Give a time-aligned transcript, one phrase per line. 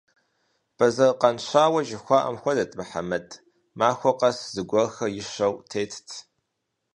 [0.77, 3.27] Бэзэр къан щауэ жыхуаӀэм хуэдэт Мухьэмэд:
[3.79, 6.07] махуэ къэс зыгуэрхэр ищэу тетт.